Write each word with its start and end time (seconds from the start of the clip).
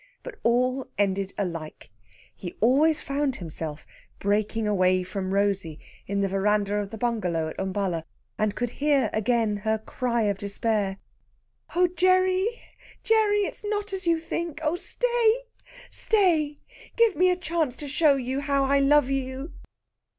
But 0.23 0.39
all 0.41 0.87
ended 0.97 1.31
alike. 1.37 1.91
He 2.35 2.55
always 2.59 2.99
found 3.01 3.35
himself 3.35 3.85
breaking 4.17 4.67
away 4.67 5.03
from 5.03 5.31
Rosey 5.31 5.79
in 6.07 6.21
the 6.21 6.27
veranda 6.27 6.77
in 6.77 6.89
the 6.89 6.97
bungalow 6.97 7.49
at 7.49 7.59
Umballa, 7.59 8.05
and 8.35 8.55
could 8.55 8.71
hear 8.71 9.11
again 9.13 9.57
her 9.57 9.77
cry 9.77 10.23
of 10.23 10.39
despair: 10.39 10.97
"Oh, 11.75 11.85
Gerry, 11.87 12.47
Gerry! 13.03 13.41
It 13.45 13.53
is 13.53 13.63
not 13.63 13.93
as 13.93 14.07
you 14.07 14.17
think. 14.19 14.59
Oh, 14.63 14.75
stay, 14.75 15.41
stay! 15.91 16.57
Give 16.95 17.15
me 17.15 17.29
a 17.29 17.35
chance 17.37 17.75
to 17.75 17.87
show 17.87 18.15
you 18.15 18.39
how 18.39 18.63
I 18.63 18.79
love 18.79 19.11
you!" 19.11 19.51